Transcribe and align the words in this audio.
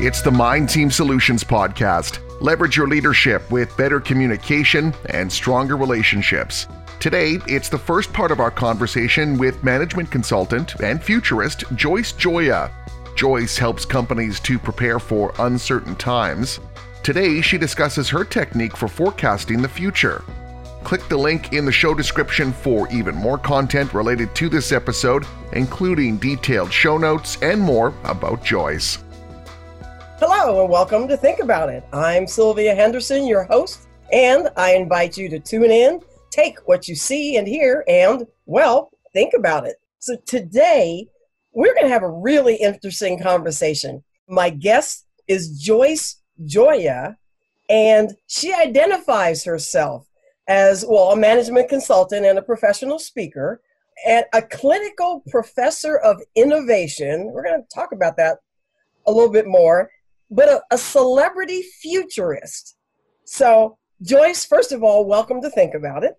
It's 0.00 0.22
the 0.22 0.30
Mind 0.30 0.68
Team 0.68 0.92
Solutions 0.92 1.42
podcast. 1.42 2.20
Leverage 2.40 2.76
your 2.76 2.86
leadership 2.86 3.50
with 3.50 3.76
better 3.76 3.98
communication 3.98 4.94
and 5.06 5.30
stronger 5.30 5.76
relationships. 5.76 6.68
Today, 7.00 7.38
it's 7.48 7.68
the 7.68 7.78
first 7.78 8.12
part 8.12 8.30
of 8.30 8.38
our 8.38 8.52
conversation 8.52 9.36
with 9.36 9.64
management 9.64 10.08
consultant 10.08 10.80
and 10.80 11.02
futurist 11.02 11.64
Joyce 11.74 12.12
Gioia. 12.12 12.70
Joyce 13.16 13.58
helps 13.58 13.84
companies 13.84 14.38
to 14.38 14.56
prepare 14.56 15.00
for 15.00 15.34
uncertain 15.40 15.96
times. 15.96 16.60
Today, 17.02 17.40
she 17.40 17.58
discusses 17.58 18.08
her 18.08 18.24
technique 18.24 18.76
for 18.76 18.86
forecasting 18.86 19.60
the 19.60 19.68
future. 19.68 20.22
Click 20.84 21.08
the 21.08 21.18
link 21.18 21.52
in 21.52 21.64
the 21.64 21.72
show 21.72 21.92
description 21.92 22.52
for 22.52 22.88
even 22.92 23.16
more 23.16 23.36
content 23.36 23.92
related 23.92 24.32
to 24.36 24.48
this 24.48 24.70
episode, 24.70 25.26
including 25.54 26.18
detailed 26.18 26.72
show 26.72 26.98
notes 26.98 27.36
and 27.42 27.60
more 27.60 27.92
about 28.04 28.44
Joyce. 28.44 28.98
And 30.48 30.70
welcome 30.70 31.06
to 31.08 31.16
Think 31.18 31.40
About 31.40 31.68
It. 31.68 31.84
I'm 31.92 32.26
Sylvia 32.26 32.74
Henderson, 32.74 33.26
your 33.26 33.44
host, 33.44 33.86
and 34.10 34.48
I 34.56 34.76
invite 34.76 35.18
you 35.18 35.28
to 35.28 35.38
tune 35.38 35.70
in, 35.70 36.00
take 36.30 36.66
what 36.66 36.88
you 36.88 36.94
see 36.94 37.36
and 37.36 37.46
hear, 37.46 37.84
and, 37.86 38.26
well, 38.46 38.90
think 39.12 39.34
about 39.36 39.66
it. 39.66 39.76
So 39.98 40.16
today, 40.24 41.06
we're 41.52 41.74
going 41.74 41.84
to 41.84 41.92
have 41.92 42.02
a 42.02 42.08
really 42.08 42.54
interesting 42.54 43.20
conversation. 43.20 44.02
My 44.26 44.48
guest 44.48 45.04
is 45.28 45.60
Joyce 45.60 46.22
Gioia, 46.46 47.16
and 47.68 48.16
she 48.26 48.54
identifies 48.54 49.44
herself 49.44 50.08
as, 50.48 50.82
well, 50.88 51.12
a 51.12 51.16
management 51.16 51.68
consultant 51.68 52.24
and 52.24 52.38
a 52.38 52.42
professional 52.42 52.98
speaker, 52.98 53.60
and 54.06 54.24
a 54.32 54.40
clinical 54.40 55.22
professor 55.28 55.98
of 55.98 56.22
innovation. 56.34 57.32
We're 57.34 57.44
going 57.44 57.60
to 57.60 57.68
talk 57.74 57.92
about 57.92 58.16
that 58.16 58.38
a 59.06 59.12
little 59.12 59.30
bit 59.30 59.46
more 59.46 59.90
but 60.30 60.48
a, 60.48 60.62
a 60.70 60.78
celebrity 60.78 61.62
futurist. 61.62 62.76
So, 63.24 63.78
Joyce, 64.02 64.44
first 64.44 64.72
of 64.72 64.82
all, 64.82 65.06
welcome 65.06 65.40
to 65.42 65.50
Think 65.50 65.74
About 65.74 66.04
It. 66.04 66.14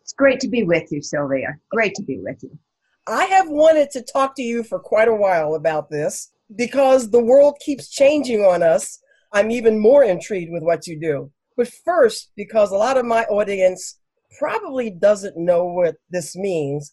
It's 0.00 0.12
great 0.12 0.40
to 0.40 0.48
be 0.48 0.62
with 0.62 0.90
you, 0.92 1.00
Sylvia. 1.00 1.58
Great 1.70 1.94
to 1.94 2.02
be 2.02 2.18
with 2.18 2.42
you. 2.42 2.58
I 3.06 3.24
have 3.26 3.48
wanted 3.48 3.90
to 3.92 4.02
talk 4.02 4.34
to 4.36 4.42
you 4.42 4.62
for 4.62 4.78
quite 4.78 5.08
a 5.08 5.14
while 5.14 5.54
about 5.54 5.90
this 5.90 6.32
because 6.56 7.10
the 7.10 7.22
world 7.22 7.58
keeps 7.64 7.88
changing 7.88 8.40
on 8.40 8.62
us. 8.62 9.00
I'm 9.32 9.50
even 9.50 9.78
more 9.78 10.04
intrigued 10.04 10.52
with 10.52 10.62
what 10.62 10.86
you 10.86 10.98
do. 10.98 11.30
But 11.56 11.72
first, 11.84 12.32
because 12.36 12.70
a 12.70 12.76
lot 12.76 12.96
of 12.96 13.04
my 13.04 13.24
audience 13.24 13.98
probably 14.38 14.90
doesn't 14.90 15.36
know 15.36 15.64
what 15.64 15.96
this 16.10 16.34
means, 16.34 16.92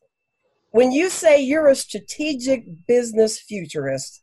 when 0.72 0.92
you 0.92 1.09
say 1.09 1.42
you're 1.42 1.68
a 1.68 1.75
strategic 1.75 2.64
business 2.88 3.40
futurist, 3.40 4.22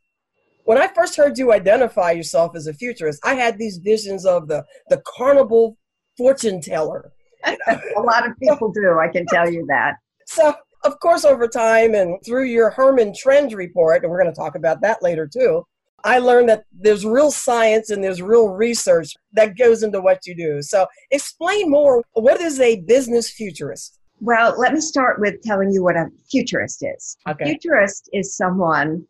when 0.69 0.77
I 0.77 0.87
first 0.89 1.17
heard 1.17 1.39
you 1.39 1.51
identify 1.55 2.11
yourself 2.11 2.55
as 2.55 2.67
a 2.67 2.75
futurist, 2.75 3.21
I 3.25 3.33
had 3.33 3.57
these 3.57 3.79
visions 3.79 4.27
of 4.27 4.49
the 4.49 4.67
the 4.91 5.03
carnival 5.07 5.79
fortune 6.19 6.61
teller. 6.61 7.11
a 7.47 8.01
lot 8.01 8.29
of 8.29 8.39
people 8.39 8.71
do, 8.71 8.99
I 8.99 9.09
can 9.09 9.25
tell 9.25 9.51
you 9.51 9.65
that. 9.69 9.95
So, 10.27 10.55
of 10.85 11.01
course, 11.01 11.25
over 11.25 11.49
time 11.49 11.95
and 11.95 12.19
through 12.23 12.45
your 12.45 12.69
Herman 12.69 13.15
Trend 13.17 13.55
report, 13.55 14.03
and 14.03 14.11
we're 14.11 14.21
going 14.21 14.31
to 14.31 14.39
talk 14.39 14.57
about 14.57 14.83
that 14.83 15.03
later 15.03 15.27
too, 15.27 15.65
I 16.05 16.19
learned 16.19 16.51
that 16.51 16.65
there's 16.71 17.07
real 17.07 17.31
science 17.31 17.89
and 17.89 18.05
there's 18.05 18.21
real 18.21 18.51
research 18.51 19.15
that 19.33 19.57
goes 19.57 19.83
into 19.83 20.03
what 20.03 20.27
you 20.27 20.37
do. 20.37 20.61
So, 20.61 20.87
explain 21.11 21.71
more. 21.71 22.05
What 22.13 22.43
is 22.43 22.61
a 22.61 22.83
business 22.83 23.31
futurist? 23.31 23.99
Well, 24.21 24.55
let 24.59 24.75
me 24.75 24.83
start 24.83 25.19
with 25.19 25.41
telling 25.41 25.71
you 25.71 25.83
what 25.83 25.97
a 25.97 26.09
futurist 26.31 26.85
is. 26.85 27.17
Okay. 27.27 27.45
A 27.45 27.47
futurist 27.47 28.11
is 28.13 28.37
someone 28.37 29.07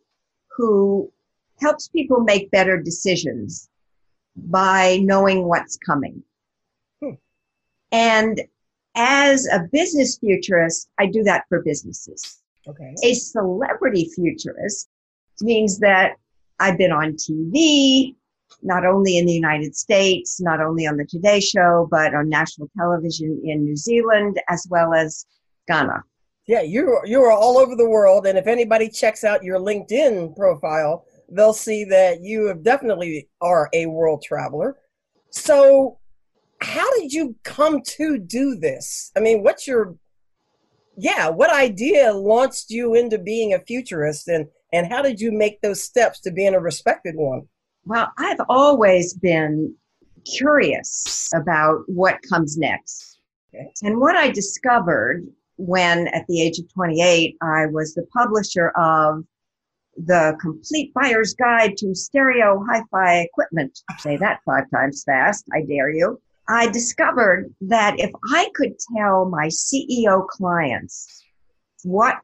who 0.57 1.11
helps 1.61 1.89
people 1.89 2.21
make 2.21 2.51
better 2.51 2.81
decisions 2.81 3.69
by 4.37 4.99
knowing 5.03 5.45
what's 5.45 5.77
coming. 5.77 6.23
Hmm. 7.03 7.15
And 7.93 8.41
as 8.95 9.47
a 9.47 9.69
business 9.73 10.19
futurist, 10.19 10.89
I 10.99 11.07
do 11.07 11.23
that 11.25 11.45
for 11.49 11.63
businesses. 11.63 12.43
Okay. 12.67 12.95
A 13.03 13.15
celebrity 13.15 14.11
futurist 14.15 14.89
means 15.41 15.79
that 15.79 16.17
I've 16.61 16.77
been 16.77 16.93
on 16.93 17.13
TV, 17.15 18.15
not 18.63 18.85
only 18.85 19.19
in 19.19 19.27
the 19.27 19.33
United 19.33 19.77
States, 19.77 20.41
not 20.41 20.61
only 20.61 20.87
on 20.87 20.97
the 20.97 21.07
Today 21.07 21.41
Show, 21.41 21.89
but 21.91 22.15
on 22.15 22.29
national 22.29 22.69
television 22.77 23.41
in 23.45 23.65
New 23.65 23.77
Zealand 23.77 24.41
as 24.49 24.67
well 24.69 24.93
as 24.93 25.25
Ghana. 25.69 26.03
Yeah, 26.47 26.63
you're 26.63 27.05
you're 27.05 27.31
all 27.31 27.59
over 27.59 27.77
the 27.77 27.89
world, 27.89 28.27
and 28.27 28.39
if 28.39 28.47
anybody 28.47 28.89
checks 28.89 29.23
out 29.23 29.45
your 29.45 29.61
LinkedIn 29.61 30.35
profile, 30.35 31.05
they'll 31.29 31.53
see 31.53 31.85
that 31.85 32.23
you 32.23 32.47
have 32.47 32.63
definitely 32.63 33.29
are 33.41 33.69
a 33.73 33.87
world 33.87 34.23
traveler. 34.23 34.77
So, 35.31 35.99
how 36.61 36.91
did 36.99 37.13
you 37.13 37.37
come 37.45 37.83
to 37.83 38.19
do 38.19 38.57
this? 38.57 39.13
I 39.17 39.21
mean, 39.21 39.43
what's 39.43 39.67
your 39.67 39.97
yeah, 41.01 41.29
what 41.29 41.53
idea 41.53 42.13
launched 42.13 42.71
you 42.71 42.95
into 42.95 43.19
being 43.19 43.55
a 43.55 43.61
futurist 43.61 44.29
and 44.29 44.49
and 44.73 44.87
how 44.87 45.01
did 45.01 45.21
you 45.21 45.33
make 45.33 45.61
those 45.61 45.83
steps 45.83 46.21
to 46.21 46.31
being 46.31 46.55
a 46.55 46.61
respected 46.61 47.15
one? 47.15 47.43
Well, 47.85 48.13
I've 48.19 48.41
always 48.49 49.15
been 49.15 49.75
curious 50.27 51.31
about 51.35 51.85
what 51.87 52.19
comes 52.29 52.59
next. 52.59 53.21
Okay. 53.55 53.73
And 53.83 53.99
what 53.99 54.17
I 54.17 54.31
discovered 54.31 55.27
when 55.57 56.09
at 56.09 56.27
the 56.27 56.43
age 56.43 56.59
of 56.59 56.73
28 56.73 57.37
I 57.41 57.67
was 57.67 57.95
the 57.95 58.07
publisher 58.13 58.71
of 58.77 59.25
the 60.07 60.37
complete 60.41 60.93
buyer's 60.95 61.35
guide 61.35 61.77
to 61.79 61.95
stereo 61.95 62.65
hi-fi 62.69 63.21
equipment. 63.21 63.81
Say 63.99 64.17
that 64.19 64.41
five 64.45 64.65
times 64.73 65.03
fast, 65.05 65.45
I 65.53 65.63
dare 65.63 65.91
you. 65.91 66.21
I 66.49 66.69
discovered 66.69 67.53
that 67.63 67.99
if 67.99 68.11
I 68.33 68.49
could 68.55 68.75
tell 68.97 69.27
my 69.27 69.49
CEO 69.49 70.27
clients 70.27 71.25
what 71.85 72.17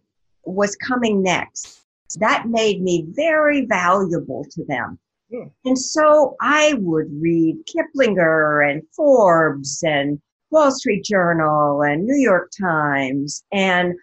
was 0.44 0.76
coming 0.76 1.22
next, 1.22 1.82
that 2.20 2.48
made 2.48 2.82
me 2.82 3.06
very 3.08 3.66
valuable 3.66 4.46
to 4.50 4.64
them. 4.66 4.98
Hmm. 5.32 5.48
And 5.64 5.78
so 5.78 6.36
I 6.40 6.74
would 6.78 7.08
read 7.20 7.56
Kiplinger 7.66 8.70
and 8.70 8.82
Forbes 8.96 9.82
and 9.82 10.20
Wall 10.50 10.70
Street 10.70 11.04
Journal 11.04 11.82
and 11.82 12.04
New 12.04 12.16
York 12.16 12.50
Times. 12.58 13.44
And 13.52 13.94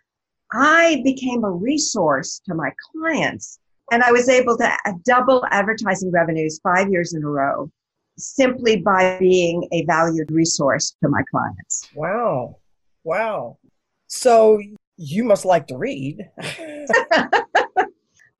I 0.53 1.01
became 1.03 1.43
a 1.43 1.51
resource 1.51 2.41
to 2.47 2.53
my 2.53 2.71
clients. 2.91 3.59
And 3.91 4.03
I 4.03 4.11
was 4.11 4.29
able 4.29 4.57
to 4.57 4.65
uh, 4.65 4.93
double 5.05 5.45
advertising 5.51 6.11
revenues 6.11 6.59
five 6.63 6.89
years 6.89 7.13
in 7.13 7.23
a 7.23 7.27
row 7.27 7.69
simply 8.17 8.77
by 8.77 9.17
being 9.19 9.67
a 9.71 9.85
valued 9.85 10.31
resource 10.31 10.95
to 11.03 11.09
my 11.09 11.21
clients. 11.29 11.89
Wow. 11.93 12.57
Wow. 13.03 13.57
So 14.07 14.59
you 14.97 15.23
must 15.23 15.45
like 15.45 15.67
to 15.67 15.77
read. 15.77 16.29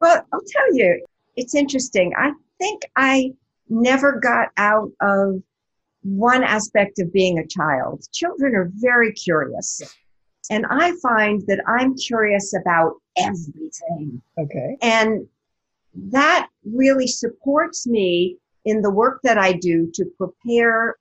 Well, 0.01 0.25
I'll 0.33 0.41
tell 0.47 0.75
you, 0.75 1.05
it's 1.35 1.55
interesting. 1.55 2.11
I 2.17 2.31
think 2.59 2.81
I 2.95 3.31
never 3.69 4.19
got 4.19 4.49
out 4.57 4.91
of 4.99 5.41
one 6.01 6.43
aspect 6.43 6.99
of 6.99 7.13
being 7.13 7.37
a 7.37 7.47
child. 7.47 8.03
Children 8.11 8.55
are 8.55 8.71
very 8.73 9.13
curious. 9.13 9.81
And 10.49 10.65
I 10.69 10.93
find 11.03 11.43
that 11.47 11.63
I'm 11.67 11.95
curious 11.95 12.53
about 12.55 12.95
everything. 13.15 14.21
okay. 14.39 14.75
And 14.81 15.27
that 15.95 16.47
really 16.65 17.07
supports 17.07 17.87
me 17.87 18.37
in 18.65 18.81
the 18.81 18.91
work 18.91 19.19
that 19.23 19.37
I 19.37 19.53
do 19.53 19.89
to 19.93 20.05
prepare 20.17 20.95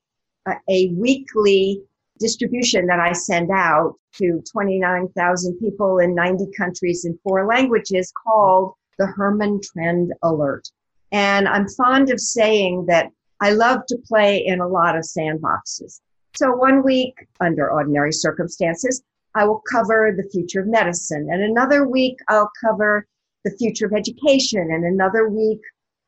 a, 0.46 0.52
a 0.68 0.88
weekly 0.94 1.82
distribution 2.18 2.86
that 2.86 3.00
I 3.00 3.12
send 3.12 3.50
out 3.50 3.94
to 4.16 4.42
29,000 4.50 5.58
people 5.58 5.98
in 5.98 6.14
90 6.14 6.46
countries 6.56 7.04
in 7.04 7.18
four 7.22 7.46
languages 7.46 8.12
called 8.24 8.74
the 8.98 9.06
Herman 9.06 9.60
Trend 9.62 10.12
Alert. 10.22 10.68
And 11.12 11.48
I'm 11.48 11.68
fond 11.68 12.10
of 12.10 12.20
saying 12.20 12.86
that 12.86 13.10
I 13.40 13.52
love 13.52 13.86
to 13.86 13.98
play 14.06 14.44
in 14.44 14.60
a 14.60 14.68
lot 14.68 14.96
of 14.96 15.04
sandboxes. 15.04 16.00
So 16.36 16.52
one 16.52 16.84
week, 16.84 17.14
under 17.40 17.70
ordinary 17.70 18.12
circumstances, 18.12 19.02
I 19.34 19.44
will 19.44 19.62
cover 19.70 20.14
the 20.16 20.28
future 20.30 20.60
of 20.60 20.66
medicine. 20.66 21.28
And 21.30 21.42
another 21.42 21.88
week, 21.88 22.18
I'll 22.28 22.50
cover 22.62 23.06
the 23.44 23.50
future 23.58 23.86
of 23.86 23.92
education. 23.92 24.70
And 24.72 24.84
another 24.84 25.28
week, 25.28 25.60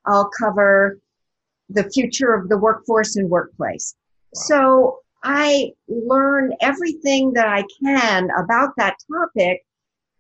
I'll 0.06 0.31
cover 0.38 0.99
the 1.69 1.88
future 1.90 2.34
of 2.34 2.49
the 2.49 2.58
workforce 2.58 3.17
and 3.17 3.31
workplace. 3.31 3.94
So 4.34 4.99
I 5.23 5.73
learn 5.88 6.52
everything 6.61 7.32
that 7.34 7.49
I 7.49 7.64
can 7.82 8.29
about 8.38 8.70
that 8.76 8.96
topic, 9.11 9.64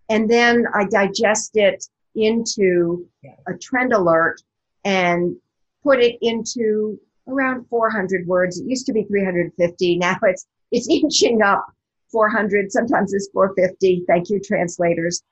and 0.08 0.30
then 0.30 0.66
I 0.74 0.84
digest 0.84 1.56
it 1.56 1.84
into 2.14 3.06
a 3.48 3.56
trend 3.58 3.92
alert 3.92 4.40
and 4.84 5.36
put 5.82 6.00
it 6.00 6.16
into 6.20 6.98
around 7.28 7.66
400 7.68 8.26
words. 8.26 8.60
It 8.60 8.68
used 8.68 8.86
to 8.86 8.92
be 8.92 9.04
350. 9.04 9.98
Now 9.98 10.16
it's 10.22 10.46
it's 10.70 10.88
inching 10.90 11.42
up 11.42 11.66
400. 12.10 12.70
Sometimes 12.70 13.12
it's 13.12 13.28
450. 13.32 14.04
Thank 14.06 14.30
you, 14.30 14.40
translators, 14.40 15.22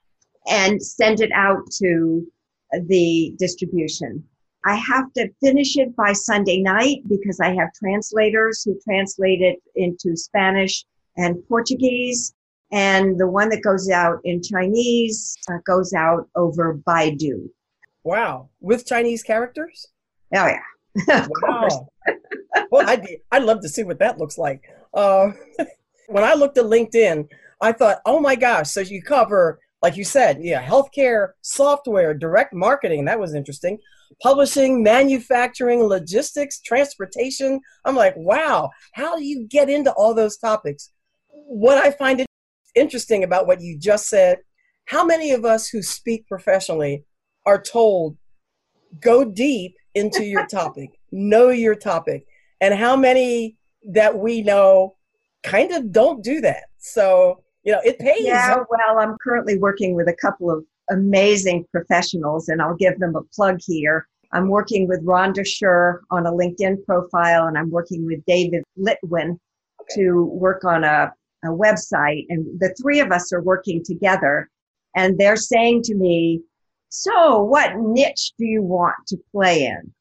and 0.47 0.81
send 0.81 1.21
it 1.21 1.31
out 1.33 1.69
to 1.79 2.25
the 2.87 3.35
distribution. 3.37 4.23
I 4.65 4.75
have 4.75 5.11
to 5.13 5.29
finish 5.41 5.75
it 5.77 5.95
by 5.95 6.13
Sunday 6.13 6.61
night 6.61 6.99
because 7.09 7.39
I 7.39 7.53
have 7.55 7.73
translators 7.73 8.63
who 8.63 8.79
translate 8.83 9.41
it 9.41 9.59
into 9.75 10.15
Spanish 10.15 10.85
and 11.17 11.43
Portuguese. 11.47 12.33
And 12.71 13.19
the 13.19 13.27
one 13.27 13.49
that 13.49 13.63
goes 13.63 13.89
out 13.89 14.19
in 14.23 14.41
Chinese 14.41 15.35
uh, 15.49 15.57
goes 15.65 15.93
out 15.93 16.29
over 16.35 16.77
Baidu. 16.77 17.49
Wow. 18.03 18.49
With 18.61 18.85
Chinese 18.85 19.23
characters? 19.23 19.87
Oh, 20.33 20.47
yeah. 20.47 21.27
wow. 21.41 21.87
well, 22.71 22.89
I'd, 22.89 23.07
I'd 23.31 23.43
love 23.43 23.61
to 23.61 23.69
see 23.69 23.83
what 23.83 23.99
that 23.99 24.19
looks 24.19 24.37
like. 24.37 24.63
Uh, 24.93 25.31
when 26.07 26.23
I 26.23 26.33
looked 26.33 26.57
at 26.57 26.65
LinkedIn, 26.65 27.27
I 27.59 27.71
thought, 27.71 28.01
oh 28.05 28.19
my 28.19 28.35
gosh, 28.35 28.69
so 28.69 28.81
you 28.81 29.01
cover, 29.01 29.59
like 29.81 29.97
you 29.97 30.03
said, 30.03 30.37
yeah, 30.41 30.63
healthcare, 30.63 31.29
software, 31.41 32.13
direct 32.13 32.53
marketing. 32.53 33.05
That 33.05 33.19
was 33.19 33.33
interesting. 33.33 33.79
Publishing, 34.21 34.83
manufacturing, 34.83 35.83
logistics, 35.83 36.59
transportation. 36.61 37.59
I'm 37.85 37.95
like, 37.95 38.15
wow, 38.15 38.69
how 38.93 39.15
do 39.15 39.23
you 39.23 39.47
get 39.47 39.69
into 39.69 39.91
all 39.93 40.13
those 40.13 40.37
topics? 40.37 40.91
What 41.29 41.77
I 41.77 41.91
find 41.91 42.25
interesting 42.75 43.23
about 43.23 43.47
what 43.47 43.61
you 43.61 43.77
just 43.77 44.07
said, 44.07 44.39
how 44.85 45.03
many 45.03 45.31
of 45.31 45.45
us 45.45 45.67
who 45.67 45.81
speak 45.81 46.27
professionally 46.27 47.03
are 47.45 47.61
told, 47.61 48.17
go 48.99 49.25
deep 49.25 49.75
into 49.95 50.23
your 50.23 50.45
topic, 50.51 50.99
know 51.11 51.49
your 51.49 51.75
topic, 51.75 52.25
and 52.59 52.73
how 52.73 52.95
many 52.95 53.57
that 53.83 54.17
we 54.17 54.41
know 54.41 54.95
kind 55.43 55.71
of 55.71 55.91
don't 55.91 56.23
do 56.23 56.41
that. 56.41 56.65
So, 56.77 57.43
you 57.63 57.71
know, 57.71 57.81
it 57.83 57.99
pays. 57.99 58.25
Yeah, 58.25 58.57
well, 58.69 58.99
I'm 58.99 59.17
currently 59.21 59.57
working 59.57 59.95
with 59.95 60.07
a 60.07 60.15
couple 60.15 60.49
of 60.49 60.65
amazing 60.89 61.65
professionals, 61.71 62.49
and 62.49 62.61
I'll 62.61 62.75
give 62.75 62.99
them 62.99 63.15
a 63.15 63.23
plug 63.35 63.59
here. 63.65 64.07
I'm 64.33 64.47
working 64.47 64.87
with 64.87 65.05
Rhonda 65.05 65.45
Schur 65.45 65.99
on 66.09 66.25
a 66.25 66.31
LinkedIn 66.31 66.85
profile, 66.85 67.47
and 67.47 67.57
I'm 67.57 67.69
working 67.69 68.05
with 68.05 68.23
David 68.25 68.63
Litwin 68.79 69.31
okay. 69.81 69.95
to 69.95 70.23
work 70.25 70.63
on 70.63 70.83
a, 70.83 71.13
a 71.43 71.49
website. 71.49 72.25
And 72.29 72.59
the 72.59 72.73
three 72.81 72.99
of 72.99 73.11
us 73.11 73.31
are 73.33 73.41
working 73.41 73.83
together, 73.83 74.49
and 74.95 75.17
they're 75.17 75.35
saying 75.35 75.83
to 75.83 75.95
me, 75.95 76.41
So, 76.89 77.43
what 77.43 77.75
niche 77.77 78.33
do 78.37 78.45
you 78.45 78.61
want 78.61 78.95
to 79.07 79.17
play 79.31 79.65
in? 79.65 79.93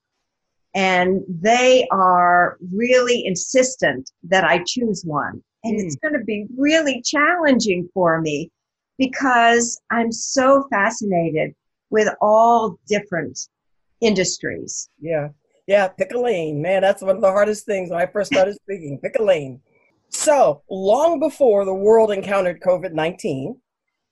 And 0.74 1.22
they 1.28 1.88
are 1.90 2.56
really 2.72 3.26
insistent 3.26 4.10
that 4.22 4.44
I 4.44 4.62
choose 4.64 5.02
one. 5.04 5.42
And 5.64 5.78
mm. 5.78 5.84
it's 5.84 5.96
going 5.96 6.14
to 6.14 6.24
be 6.24 6.46
really 6.56 7.02
challenging 7.02 7.88
for 7.92 8.20
me 8.20 8.50
because 8.98 9.80
I'm 9.90 10.12
so 10.12 10.66
fascinated 10.70 11.54
with 11.90 12.08
all 12.20 12.78
different 12.86 13.38
industries. 14.00 14.88
Yeah. 15.00 15.28
Yeah. 15.66 15.88
Pick 15.88 16.12
a 16.12 16.18
lane. 16.18 16.60
Man, 16.62 16.82
that's 16.82 17.02
one 17.02 17.16
of 17.16 17.22
the 17.22 17.30
hardest 17.30 17.66
things 17.66 17.90
when 17.90 18.00
I 18.00 18.06
first 18.06 18.32
started 18.32 18.54
speaking. 18.62 18.98
Pick 19.02 19.16
a 19.18 19.22
lane. 19.22 19.60
So, 20.10 20.62
long 20.68 21.20
before 21.20 21.64
the 21.64 21.74
world 21.74 22.10
encountered 22.10 22.60
COVID 22.60 22.92
19, 22.92 23.56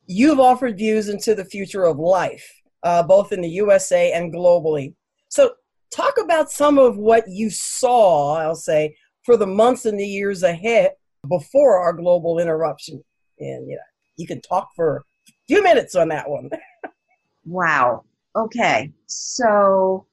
you've 0.07 0.39
offered 0.39 0.79
views 0.79 1.09
into 1.09 1.35
the 1.35 1.45
future 1.45 1.85
of 1.85 1.99
life, 1.99 2.49
uh, 2.85 3.03
both 3.03 3.33
in 3.33 3.41
the 3.41 3.49
USA 3.49 4.13
and 4.13 4.33
globally. 4.33 4.95
So, 5.29 5.55
talk 5.91 6.15
about 6.23 6.53
some 6.53 6.79
of 6.79 6.97
what 6.97 7.25
you 7.29 7.51
saw, 7.51 8.37
I'll 8.37 8.55
say, 8.55 8.97
for 9.25 9.37
the 9.37 9.47
months 9.47 9.87
and 9.87 9.99
the 9.99 10.07
years 10.07 10.45
ahead 10.45 10.93
before 11.27 11.79
our 11.79 11.93
global 11.93 12.39
interruption. 12.39 13.03
And 13.39 13.69
you 13.69 13.77
know, 13.77 13.83
you 14.17 14.27
can 14.27 14.41
talk 14.41 14.71
for 14.77 15.05
a 15.29 15.33
few 15.47 15.63
minutes 15.63 15.95
on 15.95 16.09
that 16.09 16.29
one. 16.29 16.51
wow. 17.45 18.05
Okay. 18.37 18.93
So, 19.07 20.07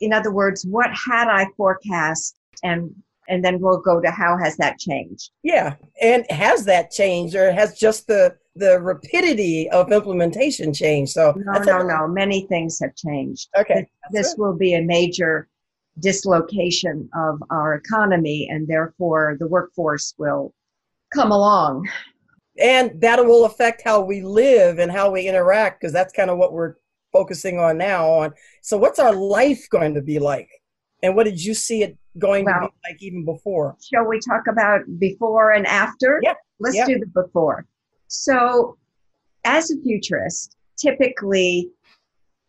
in 0.00 0.12
other 0.12 0.32
words, 0.32 0.64
what 0.64 0.90
had 0.90 1.28
I 1.28 1.46
forecast 1.56 2.36
and 2.62 2.94
and 3.28 3.44
then 3.44 3.60
we'll 3.60 3.80
go 3.80 4.00
to 4.00 4.10
how 4.10 4.36
has 4.36 4.56
that 4.56 4.78
changed? 4.78 5.30
Yeah. 5.44 5.76
And 6.02 6.26
has 6.30 6.64
that 6.64 6.90
changed 6.90 7.36
or 7.36 7.52
has 7.52 7.78
just 7.78 8.06
the 8.06 8.36
the 8.56 8.80
rapidity 8.80 9.70
of 9.70 9.92
implementation 9.92 10.74
changed? 10.74 11.12
So 11.12 11.34
No, 11.36 11.62
no, 11.62 11.82
no. 11.82 12.08
Many 12.08 12.46
things 12.48 12.80
have 12.80 12.94
changed. 12.96 13.48
Okay. 13.56 13.86
This, 14.10 14.26
this 14.26 14.36
will 14.36 14.56
be 14.56 14.74
a 14.74 14.82
major 14.82 15.48
dislocation 15.98 17.08
of 17.14 17.42
our 17.50 17.74
economy 17.74 18.48
and 18.50 18.66
therefore 18.66 19.36
the 19.38 19.46
workforce 19.46 20.14
will 20.18 20.54
come 21.12 21.32
along. 21.32 21.88
And 22.58 23.00
that 23.00 23.24
will 23.24 23.44
affect 23.44 23.82
how 23.84 24.00
we 24.00 24.22
live 24.22 24.78
and 24.78 24.90
how 24.90 25.10
we 25.10 25.26
interact 25.26 25.80
because 25.80 25.92
that's 25.92 26.12
kind 26.12 26.30
of 26.30 26.38
what 26.38 26.52
we're 26.52 26.74
focusing 27.12 27.58
on 27.58 27.78
now 27.78 28.08
on. 28.08 28.32
So 28.62 28.76
what's 28.76 28.98
our 28.98 29.14
life 29.14 29.66
going 29.70 29.94
to 29.94 30.02
be 30.02 30.18
like? 30.18 30.48
And 31.02 31.16
what 31.16 31.24
did 31.24 31.42
you 31.42 31.54
see 31.54 31.82
it 31.82 31.96
going 32.18 32.44
well, 32.44 32.54
to 32.54 32.68
be 32.68 32.90
like 32.90 33.02
even 33.02 33.24
before? 33.24 33.76
Shall 33.92 34.06
we 34.06 34.20
talk 34.20 34.42
about 34.48 34.82
before 34.98 35.52
and 35.52 35.66
after? 35.66 36.20
Yeah. 36.22 36.34
Let's 36.58 36.76
do 36.86 36.98
the 36.98 37.06
before. 37.06 37.66
So 38.08 38.76
as 39.44 39.70
a 39.70 39.80
futurist, 39.82 40.56
typically 40.76 41.70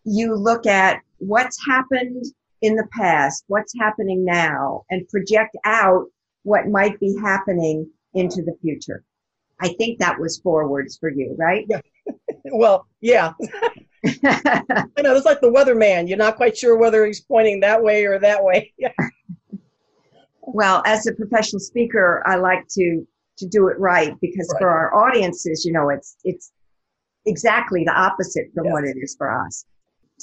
you 0.04 0.36
look 0.36 0.66
at 0.66 1.02
what's 1.20 1.58
happened 1.66 2.26
in 2.62 2.76
the 2.76 2.88
past, 2.98 3.44
what's 3.48 3.74
happening 3.80 4.24
now, 4.24 4.84
and 4.90 5.08
project 5.10 5.56
out 5.66 6.06
what 6.44 6.68
might 6.68 7.00
be 7.00 7.16
happening 7.22 7.90
into 8.14 8.42
the 8.42 8.56
future. 8.62 9.04
I 9.60 9.70
think 9.70 10.00
that 10.00 10.20
was 10.20 10.40
forwards 10.40 10.98
for 10.98 11.10
you, 11.10 11.36
right? 11.38 11.66
Yeah. 11.70 11.82
well, 12.52 12.88
yeah. 13.00 13.34
I 14.06 15.02
know 15.02 15.16
it's 15.16 15.26
like 15.26 15.42
the 15.42 15.52
weatherman. 15.52 16.08
You're 16.08 16.18
not 16.18 16.36
quite 16.36 16.58
sure 16.58 16.78
whether 16.78 17.06
he's 17.06 17.22
pointing 17.22 17.60
that 17.60 17.82
way 17.82 18.06
or 18.06 18.18
that 18.20 18.44
way. 18.44 18.74
well, 20.42 20.82
as 20.86 21.06
a 21.06 21.14
professional 21.14 21.60
speaker, 21.60 22.24
I 22.26 22.36
like 22.36 22.68
to 22.70 23.06
to 23.38 23.48
do 23.48 23.70
it 23.70 23.80
right 23.80 24.14
because 24.22 24.50
right. 24.54 24.60
for 24.60 24.70
our 24.70 24.94
audiences, 24.94 25.64
you 25.66 25.72
know, 25.72 25.90
it's 25.90 26.18
it's 26.24 26.52
exactly 27.26 27.84
the 27.84 27.94
opposite 27.94 28.48
from 28.54 28.66
yes. 28.66 28.74
what 28.74 28.84
it 28.84 28.98
is 29.00 29.16
for 29.16 29.32
us. 29.46 29.66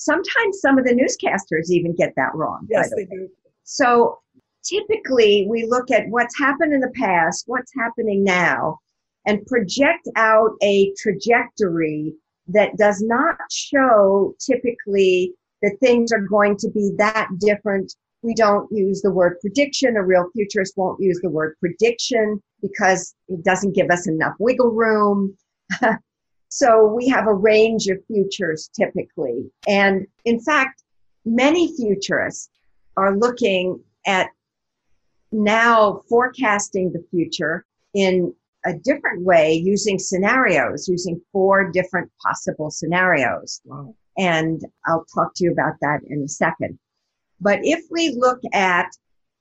Sometimes 0.05 0.61
some 0.61 0.79
of 0.79 0.85
the 0.85 0.93
newscasters 0.93 1.71
even 1.71 1.95
get 1.95 2.13
that 2.17 2.35
wrong. 2.35 2.67
Yes, 2.71 2.91
the 2.91 2.97
they 2.97 3.05
do. 3.05 3.29
So 3.65 4.19
typically 4.65 5.47
we 5.49 5.67
look 5.67 5.91
at 5.91 6.09
what's 6.09 6.39
happened 6.39 6.73
in 6.73 6.81
the 6.81 6.93
past, 6.95 7.45
what's 7.47 7.73
happening 7.77 8.25
now, 8.25 8.79
and 9.27 9.45
project 9.47 10.09
out 10.17 10.51
a 10.63 10.93
trajectory 10.99 12.15
that 12.49 12.77
does 12.77 13.03
not 13.03 13.37
show 13.51 14.35
typically 14.41 15.35
that 15.63 15.77
things 15.81 16.13
are 16.13 16.21
going 16.21 16.57
to 16.57 16.71
be 16.71 16.93
that 16.97 17.29
different. 17.39 17.95
We 18.23 18.35
don't 18.35 18.71
use 18.73 19.03
the 19.03 19.11
word 19.11 19.37
prediction. 19.41 19.97
A 19.97 20.05
real 20.05 20.29
futurist 20.35 20.75
won't 20.77 21.01
use 21.01 21.21
the 21.23 21.31
word 21.31 21.57
prediction 21.61 22.43
because 22.63 23.15
it 23.29 23.45
doesn't 23.45 23.75
give 23.75 23.91
us 23.91 24.09
enough 24.09 24.35
wiggle 24.39 24.73
room. 24.73 25.37
so 26.49 26.87
we 26.87 27.09
have 27.09 27.27
a 27.27 27.35
range 27.35 27.89
of 27.89 27.99
futures 28.07 28.71
typically. 28.75 29.51
And 29.67 30.07
in 30.25 30.41
fact, 30.41 30.83
many 31.25 31.75
futurists 31.77 32.51
are 32.97 33.17
looking 33.17 33.81
at 34.07 34.31
now 35.31 36.03
forecasting 36.09 36.93
the 36.93 37.05
future 37.11 37.65
in 37.95 38.35
a 38.65 38.73
different 38.75 39.25
way 39.25 39.53
using 39.55 39.99
scenarios, 39.99 40.89
using 40.89 41.21
four 41.33 41.71
different 41.71 42.11
possible 42.23 42.71
scenarios. 42.71 43.61
Wow. 43.65 43.95
And 44.17 44.61
I'll 44.87 45.07
talk 45.15 45.35
to 45.37 45.45
you 45.45 45.53
about 45.53 45.75
that 45.81 46.01
in 46.09 46.23
a 46.23 46.29
second. 46.29 46.79
But 47.41 47.61
if 47.63 47.85
we 47.91 48.17
look 48.17 48.41
at 48.53 48.89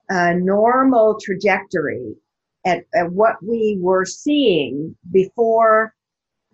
a 0.10 0.36
normal 0.36 1.18
trajectory 1.20 2.16
at, 2.66 2.84
at 2.94 3.12
what 3.12 3.36
we 3.42 3.78
were 3.82 4.06
seeing 4.06 4.96
before 5.12 5.94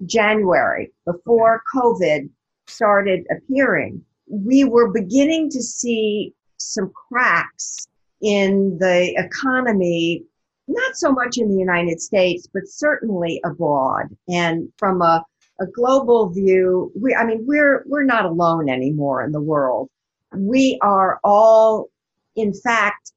January, 0.06 0.92
before 1.06 1.64
COVID 1.74 2.30
started 2.68 3.26
appearing, 3.32 4.04
we 4.28 4.64
were 4.64 4.92
beginning 4.92 5.50
to 5.52 5.62
see 5.62 6.34
some 6.58 6.92
cracks 7.10 7.88
in 8.22 8.78
the 8.80 9.14
economy 9.18 10.24
not 10.68 10.96
so 10.96 11.12
much 11.12 11.38
in 11.38 11.50
the 11.50 11.60
United 11.60 12.02
States, 12.02 12.48
but 12.54 12.64
certainly 12.68 13.42
abroad. 13.44 14.16
And 14.30 14.72
from 14.78 15.02
a, 15.02 15.24
a 15.60 15.66
global 15.68 16.30
view, 16.30 16.92
we, 17.00 17.14
I 17.14 17.26
mean, 17.26 17.44
we're, 17.46 17.84
we're 17.86 18.04
not 18.04 18.26
alone 18.26 18.70
anymore 18.70 19.24
in 19.24 19.32
the 19.32 19.42
world. 19.42 19.90
We 20.34 20.80
are 20.82 21.20
all, 21.24 21.90
in 22.36 22.54
fact, 22.54 23.12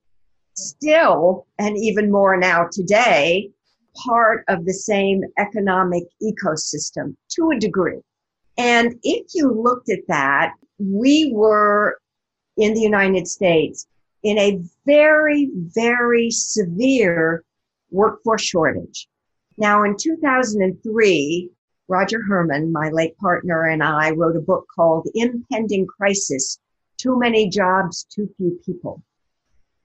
still, 0.55 1.47
and 1.59 1.77
even 1.77 2.11
more 2.11 2.37
now 2.37 2.69
today, 2.71 3.51
part 4.05 4.45
of 4.49 4.65
the 4.65 4.73
same 4.73 5.23
economic 5.39 6.05
ecosystem 6.23 7.15
to 7.31 7.51
a 7.51 7.59
degree. 7.59 8.01
And 8.59 8.95
if 9.03 9.27
you 9.35 9.51
looked 9.51 9.91
at 9.91 10.07
that, 10.09 10.53
we 10.79 11.33
were 11.35 11.99
in 12.57 12.75
the 12.75 12.81
United 12.81 13.29
States 13.29 13.87
in 14.23 14.39
a 14.39 14.61
very, 14.87 15.51
very 15.55 16.31
severe 16.31 17.45
workforce 17.91 18.43
shortage. 18.43 19.09
Now, 19.59 19.85
in 19.85 19.97
2003, 19.97 21.51
Roger 21.89 22.23
Herman, 22.23 22.73
my 22.73 22.91
late 22.91 23.17
partner, 23.19 23.65
and 23.67 23.83
I 23.83 24.11
wrote 24.11 24.37
a 24.37 24.41
book 24.41 24.67
called 24.75 25.09
Impending 25.15 25.87
Crisis 25.87 26.59
Too 26.99 27.19
Many 27.19 27.49
Jobs, 27.49 28.07
Too 28.11 28.29
Few 28.37 28.59
People. 28.67 29.03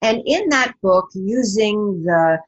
And 0.01 0.21
in 0.25 0.49
that 0.49 0.73
book, 0.81 1.09
using 1.13 2.01
the 2.03 2.39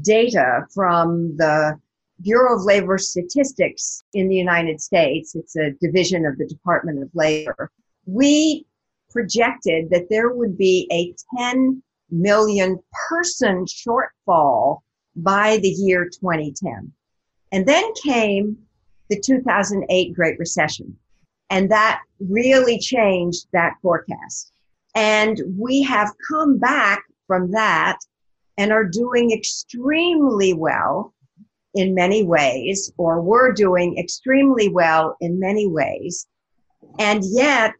data 0.00 0.66
from 0.74 1.36
the 1.36 1.78
Bureau 2.22 2.56
of 2.56 2.64
Labor 2.64 2.98
Statistics 2.98 4.02
in 4.14 4.28
the 4.28 4.36
United 4.36 4.80
States, 4.80 5.34
it's 5.34 5.56
a 5.56 5.72
division 5.80 6.24
of 6.24 6.38
the 6.38 6.46
Department 6.46 7.02
of 7.02 7.10
Labor, 7.14 7.70
we 8.06 8.66
projected 9.10 9.90
that 9.90 10.08
there 10.08 10.30
would 10.30 10.56
be 10.56 10.88
a 10.92 11.14
10 11.38 11.82
million 12.10 12.78
person 13.08 13.66
shortfall 13.66 14.80
by 15.16 15.58
the 15.58 15.68
year 15.68 16.04
2010. 16.04 16.92
And 17.50 17.66
then 17.66 17.84
came 18.02 18.56
the 19.10 19.20
2008 19.20 20.14
Great 20.14 20.38
Recession. 20.38 20.96
And 21.50 21.70
that 21.70 22.00
really 22.18 22.78
changed 22.78 23.46
that 23.52 23.74
forecast. 23.82 24.52
And 24.94 25.40
we 25.58 25.82
have 25.82 26.10
come 26.30 26.58
back 26.58 27.02
from 27.26 27.50
that 27.50 27.98
and 28.58 28.72
are 28.72 28.84
doing 28.84 29.32
extremely 29.32 30.52
well 30.52 31.14
in 31.74 31.94
many 31.94 32.22
ways, 32.22 32.92
or 32.98 33.20
we're 33.22 33.52
doing 33.52 33.96
extremely 33.98 34.68
well 34.68 35.16
in 35.20 35.40
many 35.40 35.66
ways. 35.66 36.26
And 36.98 37.22
yet 37.24 37.74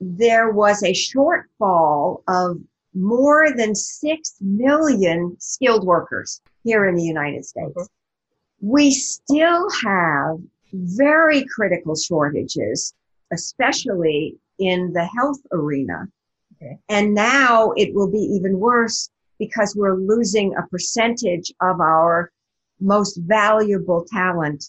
there 0.00 0.50
was 0.50 0.82
a 0.82 0.92
shortfall 0.92 2.22
of 2.26 2.58
more 2.94 3.52
than 3.54 3.74
6 3.74 4.34
million 4.40 5.36
skilled 5.38 5.86
workers 5.86 6.40
here 6.64 6.86
in 6.86 6.94
the 6.94 7.04
United 7.04 7.44
States. 7.44 7.72
Mm-hmm. 7.76 8.68
We 8.68 8.90
still 8.90 9.68
have 9.84 10.38
very 10.72 11.44
critical 11.44 11.94
shortages, 11.94 12.94
especially 13.32 14.38
in 14.58 14.92
the 14.92 15.04
health 15.04 15.40
arena. 15.52 16.08
Okay. 16.56 16.78
And 16.88 17.14
now 17.14 17.72
it 17.76 17.94
will 17.94 18.10
be 18.10 18.18
even 18.18 18.58
worse 18.58 19.10
because 19.40 19.74
we're 19.74 19.96
losing 19.96 20.54
a 20.54 20.66
percentage 20.68 21.52
of 21.62 21.80
our 21.80 22.30
most 22.78 23.16
valuable 23.22 24.06
talent, 24.12 24.66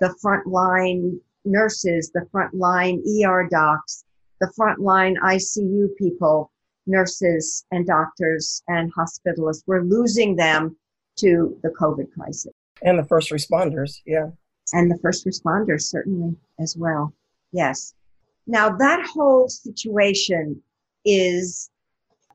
the 0.00 0.12
frontline 0.24 1.20
nurses, 1.44 2.10
the 2.12 2.26
frontline 2.34 2.98
ER 3.06 3.46
docs, 3.48 4.04
the 4.40 4.50
frontline 4.58 5.16
ICU 5.18 5.94
people, 5.96 6.50
nurses 6.86 7.64
and 7.70 7.86
doctors 7.86 8.62
and 8.68 8.92
hospitalists. 8.94 9.62
We're 9.66 9.82
losing 9.82 10.34
them 10.36 10.76
to 11.18 11.56
the 11.62 11.68
COVID 11.68 12.10
crisis. 12.12 12.52
And 12.82 12.98
the 12.98 13.04
first 13.04 13.30
responders, 13.30 14.00
yeah. 14.06 14.30
And 14.72 14.90
the 14.90 14.98
first 14.98 15.26
responders, 15.26 15.82
certainly, 15.82 16.34
as 16.58 16.76
well. 16.76 17.12
Yes. 17.52 17.94
Now, 18.46 18.74
that 18.76 19.06
whole 19.06 19.48
situation 19.48 20.62
is 21.04 21.70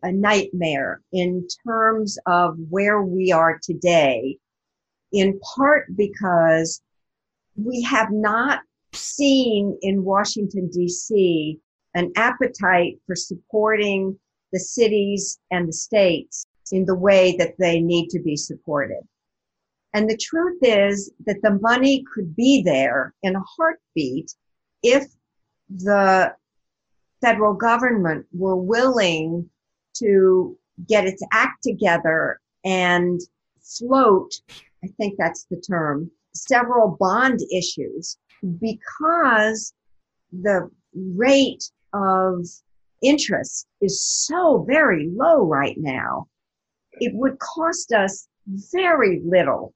a 0.04 0.12
nightmare 0.12 1.02
in 1.12 1.48
terms 1.66 2.18
of 2.26 2.58
where 2.70 3.02
we 3.02 3.32
are 3.32 3.60
today, 3.64 4.38
in 5.12 5.40
part 5.56 5.96
because 5.96 6.82
we 7.56 7.82
have 7.82 8.12
not 8.12 8.62
seen 8.94 9.78
in 9.82 10.04
Washington, 10.04 10.70
D.C., 10.72 11.58
an 11.96 12.12
appetite 12.16 13.00
for 13.06 13.16
supporting 13.16 14.18
the 14.52 14.60
cities 14.60 15.40
and 15.52 15.68
the 15.68 15.74
states 15.74 16.46
in 16.72 16.86
the 16.86 16.96
way 16.96 17.36
that 17.38 17.54
they 17.60 17.80
need 17.80 18.10
to 18.10 18.20
be 18.20 18.36
supported. 18.36 19.02
And 19.94 20.10
the 20.10 20.18
truth 20.18 20.60
is 20.62 21.12
that 21.26 21.42
the 21.44 21.60
money 21.62 22.04
could 22.14 22.36
be 22.36 22.64
there 22.64 23.14
in 23.22 23.36
a 23.36 23.44
heartbeat 23.58 24.34
if 24.82 25.06
the 25.70 26.34
federal 27.22 27.54
government 27.54 28.26
were 28.34 28.56
willing 28.56 29.50
to 29.96 30.58
get 30.88 31.06
its 31.06 31.24
act 31.32 31.64
together 31.64 32.40
and 32.66 33.22
float, 33.62 34.34
I 34.84 34.88
think 34.98 35.16
that's 35.18 35.46
the 35.46 35.58
term, 35.58 36.12
several 36.34 36.98
bond 37.00 37.40
issues 37.54 38.18
because 38.60 39.74
the 40.32 40.70
rate 40.94 41.64
of 41.94 42.46
interest 43.02 43.68
is 43.82 44.02
so 44.02 44.66
very 44.68 45.10
low 45.14 45.46
right 45.46 45.76
now. 45.78 46.28
It 46.94 47.14
would 47.16 47.40
cost 47.40 47.92
us 47.92 48.28
very 48.48 49.22
little 49.26 49.74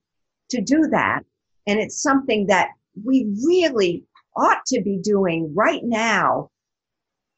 to 0.50 0.60
do 0.60 0.88
that. 0.90 1.22
And 1.66 1.78
it's 1.78 2.02
something 2.02 2.46
that 2.46 2.70
we 3.04 3.26
really 3.44 4.04
ought 4.36 4.64
to 4.66 4.80
be 4.82 4.98
doing 4.98 5.52
right 5.54 5.82
now 5.84 6.50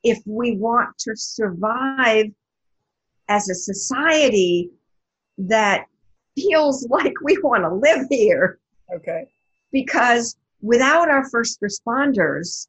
if 0.02 0.18
we 0.26 0.56
want 0.56 0.96
to 0.98 1.16
survive 1.16 2.26
as 3.30 3.48
a 3.48 3.54
society 3.54 4.70
that 5.38 5.86
feels 6.36 6.86
like 6.90 7.14
we 7.22 7.38
want 7.42 7.64
to 7.64 7.72
live 7.72 8.06
here. 8.10 8.58
Okay. 8.94 9.26
Because 9.72 10.36
without 10.60 11.08
our 11.08 11.28
first 11.30 11.60
responders, 11.62 12.66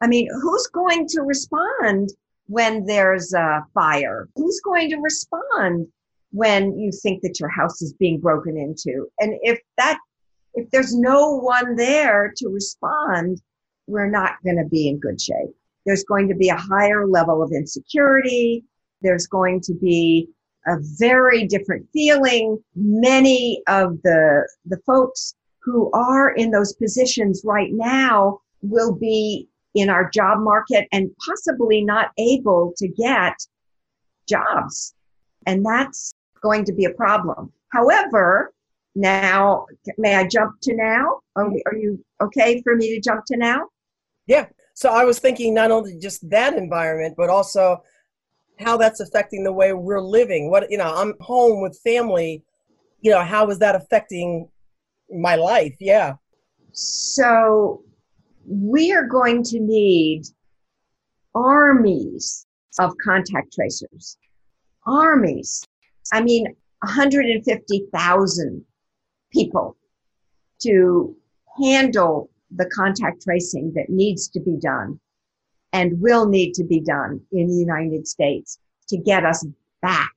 I 0.00 0.06
mean, 0.06 0.28
who's 0.40 0.66
going 0.68 1.06
to 1.08 1.22
respond 1.22 2.10
when 2.46 2.86
there's 2.86 3.32
a 3.34 3.64
fire? 3.74 4.28
Who's 4.36 4.60
going 4.60 4.90
to 4.90 4.96
respond 4.96 5.88
when 6.30 6.78
you 6.78 6.90
think 7.02 7.22
that 7.22 7.40
your 7.40 7.48
house 7.48 7.82
is 7.82 7.92
being 7.94 8.20
broken 8.20 8.56
into? 8.56 9.08
And 9.18 9.34
if 9.42 9.58
that, 9.78 9.98
if 10.54 10.70
there's 10.70 10.94
no 10.94 11.36
one 11.36 11.74
there 11.74 12.32
to 12.36 12.48
respond, 12.48 13.40
we're 13.86 14.10
not 14.10 14.34
going 14.44 14.58
to 14.58 14.68
be 14.68 14.88
in 14.88 15.00
good 15.00 15.20
shape. 15.20 15.54
There's 15.86 16.04
going 16.04 16.28
to 16.28 16.34
be 16.34 16.48
a 16.48 16.56
higher 16.56 17.06
level 17.06 17.42
of 17.42 17.52
insecurity. 17.52 18.64
There's 19.04 19.28
going 19.28 19.60
to 19.60 19.74
be 19.74 20.28
a 20.66 20.76
very 20.98 21.46
different 21.46 21.86
feeling. 21.92 22.58
Many 22.74 23.62
of 23.68 24.02
the, 24.02 24.48
the 24.64 24.78
folks 24.86 25.34
who 25.62 25.90
are 25.92 26.30
in 26.30 26.50
those 26.50 26.72
positions 26.74 27.42
right 27.44 27.70
now 27.72 28.40
will 28.62 28.94
be 28.94 29.48
in 29.74 29.90
our 29.90 30.10
job 30.10 30.38
market 30.40 30.88
and 30.92 31.10
possibly 31.26 31.84
not 31.84 32.10
able 32.18 32.72
to 32.78 32.88
get 32.88 33.34
jobs. 34.28 34.94
And 35.46 35.64
that's 35.64 36.14
going 36.42 36.64
to 36.64 36.72
be 36.72 36.86
a 36.86 36.90
problem. 36.90 37.52
However, 37.70 38.52
now, 38.94 39.66
may 39.98 40.14
I 40.14 40.26
jump 40.26 40.60
to 40.62 40.74
now? 40.74 41.20
Are, 41.36 41.50
we, 41.50 41.62
are 41.66 41.76
you 41.76 42.02
okay 42.22 42.62
for 42.62 42.76
me 42.76 42.94
to 42.94 43.00
jump 43.00 43.24
to 43.26 43.36
now? 43.36 43.68
Yeah. 44.26 44.46
So 44.74 44.90
I 44.90 45.04
was 45.04 45.18
thinking 45.18 45.54
not 45.54 45.70
only 45.70 45.98
just 45.98 46.28
that 46.30 46.54
environment, 46.54 47.14
but 47.16 47.28
also 47.28 47.82
how 48.58 48.76
that's 48.76 49.00
affecting 49.00 49.44
the 49.44 49.52
way 49.52 49.72
we're 49.72 50.00
living. 50.00 50.50
What, 50.50 50.70
you 50.70 50.78
know, 50.78 50.94
I'm 50.94 51.14
home 51.20 51.62
with 51.62 51.78
family. 51.84 52.42
You 53.00 53.10
know, 53.10 53.22
how 53.22 53.48
is 53.50 53.58
that 53.58 53.74
affecting 53.74 54.48
my 55.10 55.34
life? 55.34 55.74
Yeah. 55.80 56.14
So 56.72 57.82
we 58.46 58.92
are 58.92 59.06
going 59.06 59.42
to 59.44 59.60
need 59.60 60.24
armies 61.34 62.46
of 62.78 62.92
contact 63.04 63.52
tracers. 63.52 64.16
Armies. 64.86 65.64
I 66.12 66.22
mean, 66.22 66.46
150,000 66.80 68.64
people 69.32 69.76
to 70.62 71.16
handle 71.62 72.30
the 72.54 72.66
contact 72.66 73.22
tracing 73.22 73.72
that 73.74 73.88
needs 73.88 74.28
to 74.28 74.40
be 74.40 74.56
done 74.60 75.00
and 75.74 76.00
will 76.00 76.26
need 76.26 76.54
to 76.54 76.64
be 76.64 76.80
done 76.80 77.20
in 77.32 77.48
the 77.48 77.54
United 77.56 78.06
States 78.06 78.58
to 78.88 78.96
get 78.96 79.26
us 79.26 79.44
back 79.82 80.12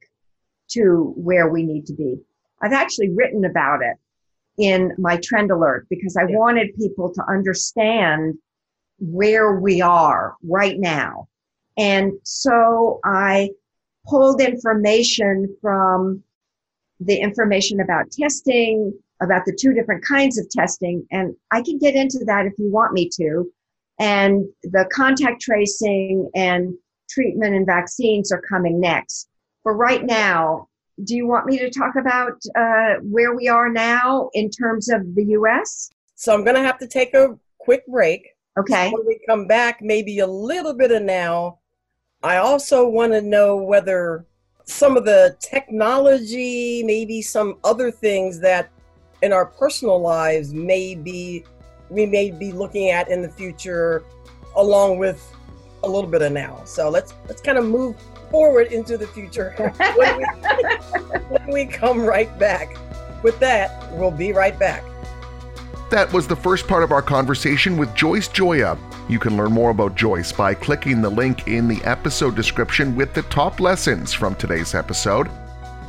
to 0.70 1.14
where 1.18 1.50
we 1.50 1.64
need 1.64 1.88
to 1.88 1.94
be. 1.94 2.16
I've 2.62 2.74
actually 2.74 3.10
written 3.10 3.44
about 3.44 3.82
it 3.82 3.98
in 4.58 4.94
my 5.00 5.18
trend 5.18 5.50
alert 5.50 5.88
because 5.90 6.16
I 6.16 6.28
yeah. 6.30 6.38
wanted 6.38 6.76
people 6.76 7.12
to 7.12 7.24
understand 7.28 8.36
where 9.00 9.60
we 9.60 9.82
are 9.82 10.36
right 10.44 10.80
now. 10.80 11.28
And 11.76 12.14
so 12.24 13.00
I 13.04 13.50
pulled 14.06 14.42
information 14.42 15.56
from 15.60 16.24
the 17.00 17.18
information 17.18 17.80
about 17.80 18.12
testing, 18.12 18.94
about 19.22 19.44
the 19.46 19.58
two 19.60 19.74
different 19.74 20.06
kinds 20.06 20.38
of 20.38 20.48
testing. 20.50 21.06
And 21.12 21.36
I 21.52 21.64
can 21.64 21.80
get 21.80 21.96
into 21.96 22.20
that 22.26 22.46
if 22.46 22.54
you 22.60 22.72
want 22.72 22.94
me 22.94 23.10
to. 23.16 23.52
And 24.00 24.46
the 24.64 24.88
contact 24.92 25.42
tracing 25.42 26.30
and 26.36 26.74
treatment 27.10 27.56
and 27.56 27.66
vaccines 27.66 28.32
are 28.32 28.42
coming 28.42 28.80
next. 28.80 29.28
For 29.64 29.76
right 29.76 30.06
now, 30.06 30.68
do 31.04 31.16
you 31.16 31.28
want 31.28 31.46
me 31.46 31.58
to 31.60 31.70
talk 31.70 31.96
about 31.96 32.34
uh, 32.56 32.96
where 33.02 33.36
we 33.36 33.48
are 33.48 33.70
now 33.70 34.30
in 34.34 34.50
terms 34.50 34.90
of 34.90 35.16
the 35.16 35.26
U.S.? 35.26 35.90
So 36.16 36.34
I'm 36.34 36.44
going 36.44 36.56
to 36.56 36.62
have 36.62 36.80
to 36.80 36.88
take 36.88 37.14
a 37.14 37.38
quick 37.60 37.86
break. 37.88 38.28
Okay. 38.58 38.90
when 38.90 39.06
we 39.06 39.20
come 39.28 39.46
back, 39.46 39.84
maybe 39.84 40.20
a 40.20 40.28
little 40.28 40.74
bit 40.74 40.92
of 40.92 41.04
now. 41.04 41.60
I 42.24 42.38
also 42.38 42.88
want 42.88 43.14
to 43.14 43.22
know 43.22 43.58
whether 43.58 44.26
some 44.64 44.98
of 44.98 45.06
the 45.06 45.38
technology, 45.40 46.84
maybe 46.84 47.22
some 47.22 47.60
other 47.64 47.92
things 47.92 48.40
that 48.40 48.70
in 49.22 49.32
our 49.32 49.46
personal 49.46 50.02
lives 50.02 50.54
may 50.54 50.96
be 50.96 51.46
we 51.90 52.06
may 52.06 52.32
be 52.32 52.52
looking 52.52 52.90
at 52.90 53.10
in 53.10 53.22
the 53.22 53.30
future, 53.30 54.04
along 54.56 54.98
with 54.98 55.34
a 55.84 55.88
little 55.88 56.10
bit 56.10 56.22
of 56.22 56.32
now. 56.32 56.62
So 56.66 56.90
let's 56.90 57.14
let's 57.28 57.42
kind 57.42 57.58
of 57.58 57.66
move 57.66 57.96
forward 58.30 58.68
into 58.72 58.98
the 58.98 59.08
future 59.08 59.52
when 59.96 60.18
we, 60.18 60.26
when 61.30 61.48
we 61.48 61.66
come 61.66 62.02
right 62.02 62.38
back. 62.40 62.76
With 63.24 63.40
that, 63.40 63.92
we'll 63.94 64.12
be 64.12 64.32
right 64.32 64.58
back. 64.58 64.84
That 65.90 66.12
was 66.12 66.28
the 66.28 66.36
first 66.36 66.68
part 66.68 66.84
of 66.84 66.92
our 66.92 67.02
conversation 67.02 67.78
with 67.78 67.94
Joyce 67.96 68.28
Gioia. 68.28 68.78
You 69.10 69.20
can 69.20 69.38
learn 69.38 69.54
more 69.54 69.70
about 69.70 69.96
Joyce 69.96 70.34
by 70.34 70.54
clicking 70.54 71.02
the 71.02 71.10
link 71.10 71.48
in 71.48 71.68
the 71.68 71.82
episode 71.84 72.36
description 72.36 72.96
with 72.96 73.14
the 73.14 73.22
top 73.24 73.62
lessons 73.62 74.12
from 74.14 74.36
today's 74.36 74.76
episode. 74.76 75.30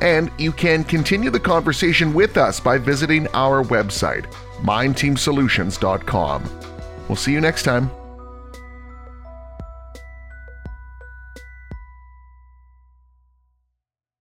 And 0.01 0.31
you 0.39 0.53
can 0.53 0.85
continue 0.85 1.31
the 1.31 1.41
conversation 1.41 2.15
with 2.15 2.37
us 2.37 2.61
by 2.61 2.79
visiting 2.79 3.27
our 3.35 3.65
website, 3.65 4.31
mindteamsolutions.com. 4.63 6.61
We'll 7.09 7.17
see 7.17 7.33
you 7.33 7.41
next 7.41 7.63
time. 7.65 7.91